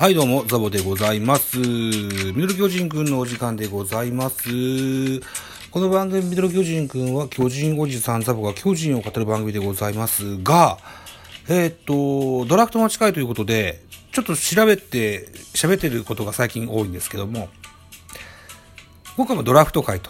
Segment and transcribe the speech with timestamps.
[0.00, 1.58] はい、どうも、ザボでございます。
[1.58, 5.20] ミドル巨人くんのお時間でございます。
[5.70, 10.78] この番組、ミドル巨人くんは、巨人おじさんザボが巨人を語る番組でございますが、
[11.50, 13.82] えーっと、ドラフトが近いということで、
[14.12, 17.50] ちょっと調べて、喋ってることが最近多いんですけども、
[19.18, 20.08] 今回もうドラフト会と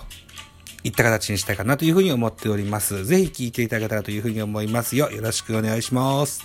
[0.84, 3.04] いった形にしたいかなというふうに思っております。
[3.04, 5.10] ぜひ聞いていただけたらというふうに思いますよ。
[5.10, 6.44] よろしくお願いします。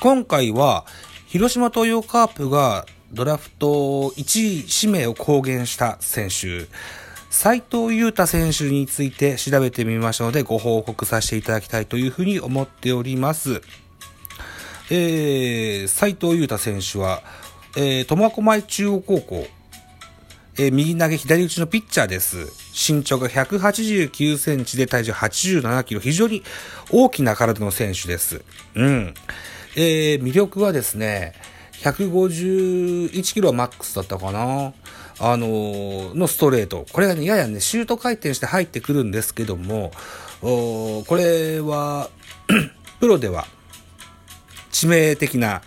[0.00, 0.86] 今回は、
[1.26, 3.66] 広島東洋カープがドラフト
[4.10, 6.68] 1位指名を公言した選手、
[7.30, 13.60] 斉藤裕太選手について調べてみましたので、ご報告させていただきたいというふうに思っております。
[14.88, 17.20] えー、斉藤裕太選手は、
[17.76, 19.48] えー、苫小牧中央高校、
[20.58, 22.46] えー右投げ左打ちのピッチャーです。
[22.72, 26.00] 身長が189センチで体重87キロ。
[26.00, 26.44] 非常に
[26.92, 28.44] 大きな体の選手です。
[28.76, 29.14] うん。
[29.80, 31.34] えー魅力はですね、
[31.82, 34.72] 151キロはマックスだったかな
[35.20, 36.84] あのーのストレート。
[36.92, 39.92] これがね、ややね、シュート回転して入ってくるんですけども、
[40.40, 42.10] これは、
[42.98, 43.46] プロでは
[44.72, 45.62] 致命的な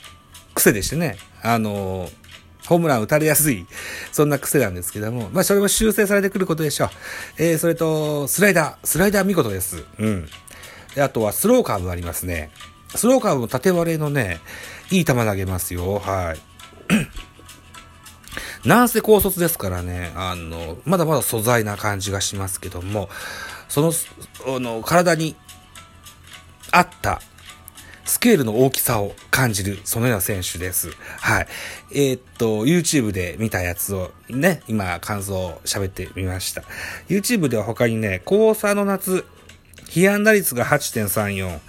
[0.55, 2.21] 癖でしてね、あのー
[2.67, 3.65] ホームラン打たれやすい、
[4.11, 6.89] そんな癖なんですけども、まあ、それも修正されてくることでしょう。
[7.37, 9.83] えー、それと、スライダー、スライダー見事です。
[9.97, 10.29] うん。
[10.95, 12.51] で、あとはスローカーブありますね。
[12.95, 14.39] スローカーブも縦割れのね、
[14.89, 15.99] いい球投げますよ。
[15.99, 16.39] はい。
[18.67, 23.09] なんせ高卒ですからね、あの、まだまだ素材な感じがしますけども、
[23.69, 23.93] その、
[24.47, 25.35] あの、体に
[26.71, 27.21] 合った
[28.05, 30.91] スケールの大きさを感じる、そのような選手です。
[31.19, 31.47] はい。
[31.93, 36.63] えーっと、YouTube で見たやつをね、今感想を喋ってみました。
[37.07, 39.25] YouTube では他にね、高3の夏、
[39.93, 41.59] 被安打率が8.34、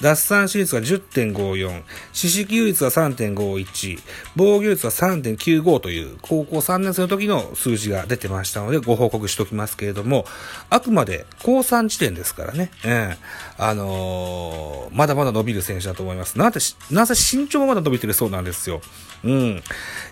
[0.00, 1.82] 奪三振率が10.54、
[2.12, 3.98] 四死球率が3.51、
[4.36, 10.24] 防御率は3.95という高校3年生の時の数字が出てましたのでご報告しておきますけれども、
[10.70, 13.18] あくまで高3時点ですからね、ええ。
[13.58, 16.38] あのーまだまだ伸びる選手だと思います。
[16.38, 16.60] なぜ、
[16.90, 18.80] なぜ身長もまだ伸びてるそうなんですよ。
[19.24, 19.62] うん。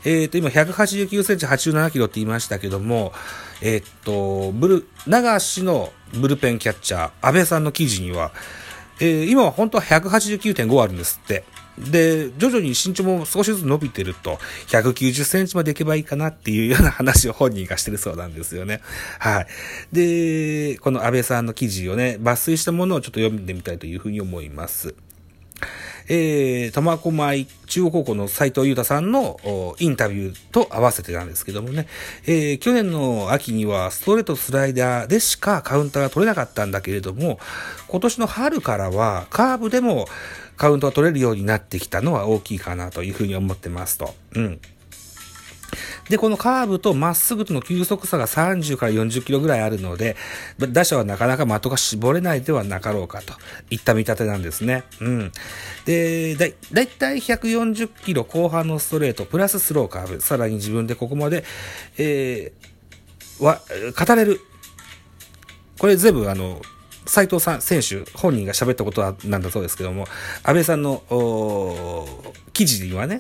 [0.05, 3.13] えっ、と、今189センチ87キロって言いましたけども、
[3.61, 8.33] えっ、と、ブル、長足のブルペンキャッチャー、安倍さんの記事には、
[9.01, 11.45] えー今は本当は189.5あるんですって。
[11.91, 18.81] で、徐々に身長も少しずつ伸びてると、190センチまでいけばいいかなっていうような話を本人がしてるそうなんですよね。
[19.19, 19.47] はい。
[19.93, 24.95] で、この安倍さんの記事をね、抜粋したものをちょっと読んでみたいというふうに思います。
[26.13, 29.39] えー、苫小牧中央高校の斉藤裕太さんの
[29.79, 31.87] インタビューと合わせてなんですけどもね、
[32.27, 37.39] えー去年の秋にはストレートスライダーでしかカウンターが取れなかったんだけれども、
[37.87, 40.09] 今年の春からはカーブでも
[40.61, 44.15] カウントが取れるようになってきたのは大きいかなというふうに思ってますと。
[44.35, 44.61] うん。
[46.11, 50.17] で、このカーブとまっすぐとの急速差が30から40キロぐらいあるので、
[50.59, 53.33] 打者はなかなか的が絞れないではなかろうかと
[53.71, 54.85] いった見立てなんですね。
[55.01, 55.33] うん。
[55.87, 61.43] で、だだいたい140キロ後半のストレート、プラススローカーブ、さらに自分でここまで、
[61.97, 63.63] えー、は、
[63.99, 64.43] 語れる。
[65.79, 66.61] これ全部あの、
[67.11, 70.07] 斉藤さん、選手、本人が喋ったことなんだそうですけども、
[70.45, 71.03] 安倍さんの、
[72.53, 73.19] 記事にはね、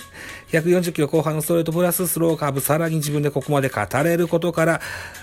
[0.52, 4.81] 140キロ後半のストレートプラススローカーブ、さらに自分でここまで語れることから、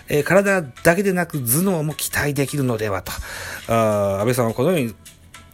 [0.09, 3.13] えー体だけでなく頭脳も期待できるのではと、
[3.69, 4.93] あ安倍さんはこのように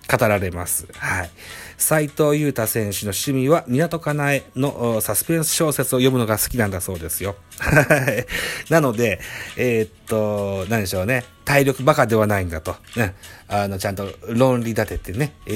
[0.09, 0.87] 語られます。
[0.97, 1.29] はい。
[1.77, 7.35] 斉藤裕太選手の趣味は、港かなえのサスペンス小説を読むのが好きなんだそうですよ。
[7.59, 8.25] はい。
[8.71, 9.19] なので、
[9.57, 11.25] えーっと、何でしょうね。
[11.45, 12.75] 体力バカではないんだと。
[12.95, 13.15] ね。
[13.47, 15.51] あの、ちゃんと論理立ててね、え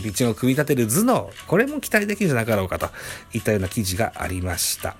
[0.00, 2.88] ー、ピッチングを組み立てる頭脳、これも期待できるんじゃなかろうかと
[3.32, 4.96] いったような記事がありました。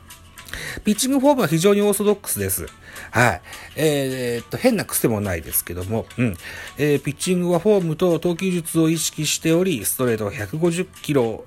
[0.84, 2.66] ピッチングフォームは非常にオーソドックスです。
[3.10, 3.42] はい。
[3.76, 6.36] えー、っと、変な癖もないですけども、うん。
[6.78, 11.44] えー、ピッチングはフォームと投球術を意識しており、ストレートは150キロ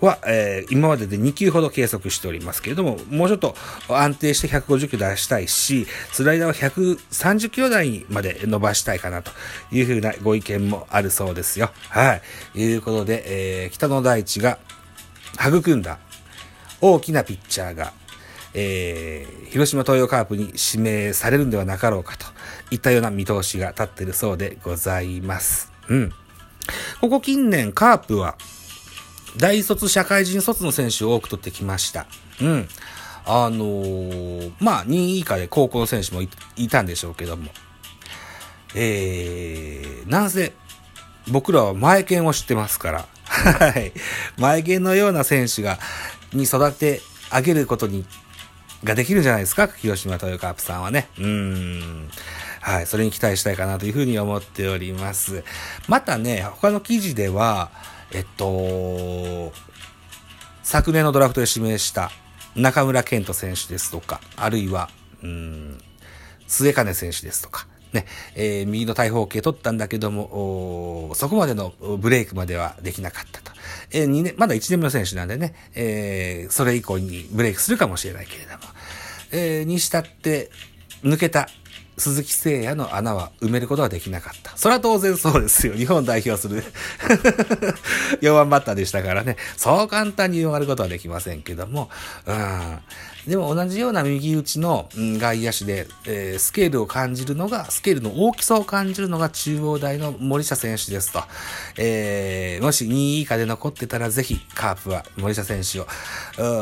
[0.00, 3.54] は、えー、今までで2球ほど計測しておりますけれども、もうちょっと
[3.88, 9.30] 安定して150キロ出したいし、スライダーは130キロ台にまで伸ばしたいかなと
[9.70, 11.70] いうふうなご意見もあるそうですよ。
[11.88, 12.20] は
[12.54, 12.60] い。
[12.60, 14.58] いうことで、えー、北野大地が
[15.38, 15.98] 育んだ
[16.80, 17.92] 大きなピッチャーが、
[18.54, 22.26] えー、広島東洋カープに指名されるんではなかろうかと
[22.70, 25.72] いったような見通しが立っているそうでございます。
[25.88, 26.12] うん。
[27.00, 28.36] ここ近年カープは
[29.36, 32.06] 大卒社会人卒の選手を多く取ってきました。
[32.40, 32.68] うん。
[33.24, 36.22] あのー、まあ、2位以下で高校の選手も
[36.56, 37.50] いたんでしょうけども。
[38.74, 40.52] えー、なんせ、
[41.30, 43.92] 僕らは前剣を知ってますから、 はい。
[44.38, 45.78] 前剣のような選手が、
[46.32, 47.00] に育て
[47.30, 48.04] 上げることに、
[48.84, 51.08] ができるじゃないですか広島トヨカープさんはね。
[51.18, 52.08] うん。
[52.60, 52.86] はい。
[52.86, 55.44] それに期待したいかなというふうに思っております。
[55.88, 57.70] またね、他の記事では、
[58.12, 59.52] えっと、
[60.62, 62.10] 昨年のドラフトで指名した
[62.54, 64.90] 中村健人選手ですとか、あるいは、
[65.22, 65.78] うん、
[66.46, 73.52] 末金選手ですとか、ね、えー、右の大砲系取ったんだけども、そこまでのブレイクまではできなかったと。
[73.90, 78.58] えー、2年、まだ1年目の選手なんでね、えー、それ以降にブレイクするかもしれないけれども、
[79.32, 80.50] えー、にしたって
[81.02, 81.48] 抜けた
[81.98, 84.56] 鈴木誠也の穴は埋めることはできなかった。
[84.56, 85.74] それは当然そうですよ。
[85.74, 86.64] 日本代表する
[88.20, 89.36] 4番バッターでしたからね。
[89.56, 91.90] そう簡単に埋まることはできませんけども、
[92.26, 92.78] うん。
[93.26, 101.22] でも同じような右打ちの外野手で、えー、スケールを感じるのが、スケールの大きさを感じるのが中央大の森下選手ですと。
[101.76, 105.86] えー、もし2位以下で残ってたらぜひカープは森下選手を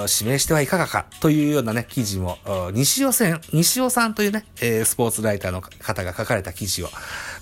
[0.06, 2.38] 指名してはいかがかというようなね、記事も、
[2.72, 6.88] 西尾線、西尾さんというね、えー、スポーツライターの方が書かれた記事を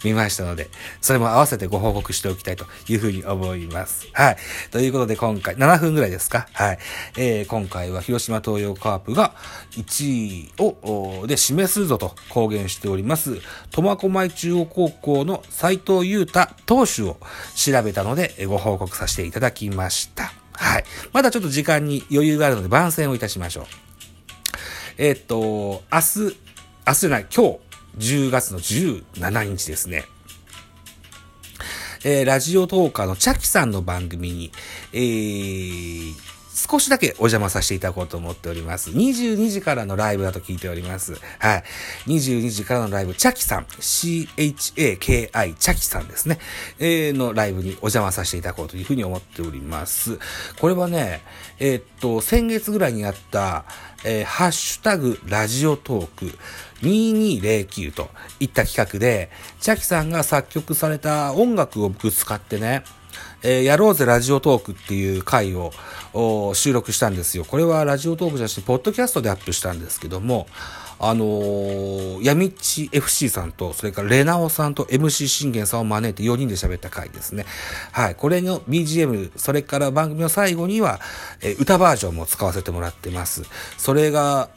[0.05, 0.69] 見ましたので、
[1.01, 4.07] それも合わせてご報告しておきたいというふうに思います。
[4.13, 4.37] はい。
[4.71, 6.47] ということで今回、7分ぐらいですか？
[6.53, 6.79] はい。
[7.17, 9.35] えー、今回は広島東洋カープが
[9.73, 13.41] 1位を、で示すぞと公言しております、
[13.71, 17.17] 苫小牧中央高校の斉藤裕太投手を
[17.55, 20.33] 調べたのでご報告させていただきました。
[20.53, 20.85] はい。
[21.13, 23.65] まだちょっと時間に余裕があるので番宣をいたしましょう。
[24.99, 26.37] えー、っと、明日、
[26.87, 27.59] 明日じゃない、今日、
[27.99, 30.05] 10月の17日ですね。
[32.05, 34.53] えー、ラジオトーカーのチャキさんの番組に、
[34.93, 36.15] えー、
[36.59, 38.91] 少しだけお邪魔させていただこうと思っております。
[38.91, 41.15] 22時からのライブだと聞いております。
[41.39, 41.65] はい。
[42.09, 46.41] 22時からのライブ、チャキさん、C-H-A-K-I、チャキさんですね。
[46.81, 50.19] えー、のライブにお邪魔させていただこうというふうに思っております。
[50.59, 51.23] これはね、
[51.61, 53.65] えー、っと、先月ぐらいにあった、
[54.05, 56.39] えー、ハッシュタグラジオトーク
[56.83, 58.09] 2209と
[58.41, 59.31] いった企画で、
[59.61, 62.83] チャキさんが作曲された音楽を僕使ってね、
[63.43, 65.73] えー、やろうぜラジオトークっていう回を
[66.55, 67.45] 収録したんですよ。
[67.45, 70.47] これはラジオトークじゃなくて、ポッドキャストでアップしたんですけども、
[71.01, 77.47] あのー、やみっち FC さんと、それからレナオさんと MC 信玄さんを招いて4人で喋った回ですね。
[77.93, 78.15] はい。
[78.17, 81.01] これの BGM、それから番組の最後には、
[81.41, 83.45] えー、歌バージョンも使わせてもらってます。
[83.77, 84.51] それが、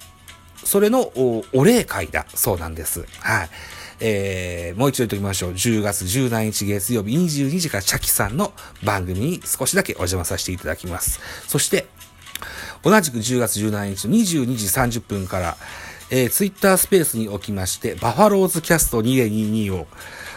[0.64, 1.12] それの
[1.54, 3.06] お礼会だそうなんです。
[3.20, 3.50] はい。
[4.04, 5.52] えー、もう一度言っておきましょう。
[5.52, 8.52] 10月17日月曜日22時からチャキさんの
[8.84, 11.20] 番組に少しだけお邪魔させていただきます。
[11.48, 11.86] そして、
[12.84, 15.58] 同じく10月17日の22時30分から、
[16.10, 19.88] えー、ツイッタースペースにおきまして、バファローズキャスト2022を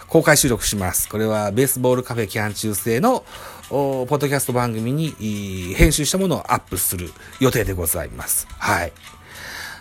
[0.08, 1.08] 公開収録します。
[1.08, 3.24] これはベースボールカフェキャン中制の
[3.70, 7.10] ポッドキャスト番組に編集したものをアップする
[7.40, 8.46] 予定でございます。
[8.58, 8.92] はい。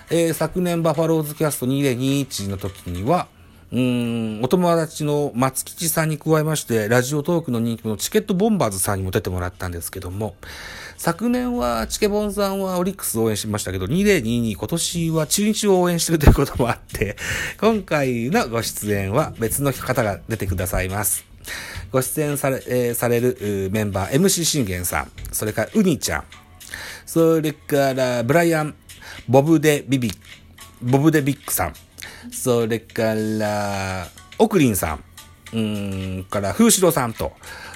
[0.09, 3.27] えー、昨年バファローズキャスト2021の時には、
[3.73, 10.35] うん、お友達の松吉さんに加えまして、ラジオトークの人気のチケットボンバーズさんにも出てもらったんですけども、
[10.95, 17.17] 昨年はチケボンさんはオリックスを応援しましたけど、2022今年は中日を応援してるということもあって、
[17.59, 21.25] 今回のご出演は別の方が出てくださいます。
[21.91, 26.23] ご出演され、えー、されるメンバー、MC 信玄さん、それからウニちゃん、
[27.07, 28.75] それからブライアン、
[29.27, 30.11] ボブデビビ、
[30.79, 31.73] ボブデビックさん、
[32.31, 35.03] それから、オクリンさん、
[35.53, 35.59] う
[36.21, 37.33] ん、から、風志郎さんと、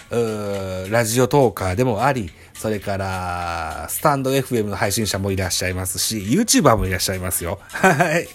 [0.09, 7.59] うラジオトーカーでもあり、それから、スタンド FM の配信者もいらっしゃいますし、YouTuber もいらっしゃいますよ。
[7.69, 8.27] はい。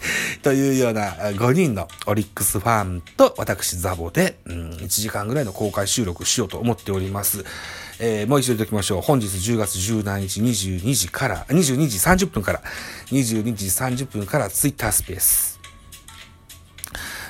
[0.43, 7.45] というような5人のオリックスファンと私ザボで、うん、1時間ぐらいの公開収録しようと思っております。
[7.99, 9.01] えーもう一度言っておきましょう。
[9.01, 12.63] 本日10月17日22時から、22時30分から、
[13.07, 15.62] 22時30分から Twitter スペース。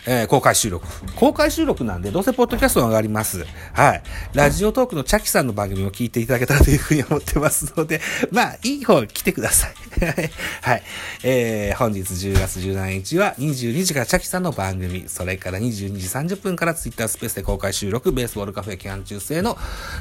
[0.07, 0.87] えー公開収録。
[1.15, 3.47] 公開収録なんで、どうせポッドキャストが上がります。
[3.73, 4.03] はい。
[4.35, 8.01] ラジオトークのチャキさんの番組を聞いていただけたらというふうに思ってますので、
[8.33, 9.75] まあ、いい方来てください。
[10.63, 10.83] はい。
[11.23, 19.57] えー本日10月17日は22時からチャキさんの番組、それから22時30分からツイッタースペースで公開収録、ベースボールカフェ期間中制の、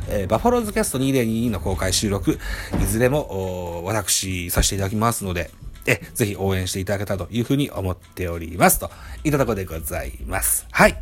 [0.09, 2.39] えーバファローズキャスト2022の公開収録、
[2.81, 5.51] いずれも、私、させていただきますので、
[5.85, 8.79] え、ぜひ応援していただけたというふうに思っております。
[8.79, 8.91] と
[9.23, 10.67] いたところでございます。
[10.71, 10.97] はい。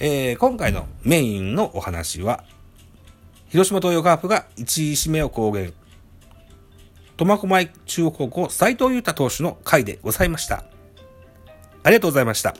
[0.00, 2.44] えー今回のメインのお話は、
[3.48, 5.72] 広島東洋カープが1位指名を公言。
[7.16, 10.64] 苫小牧中央高校斎藤裕太投手の回でございました。
[11.82, 12.54] ありがとうございました。